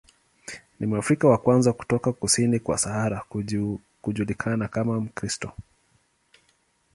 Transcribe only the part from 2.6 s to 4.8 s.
Sahara kujulikana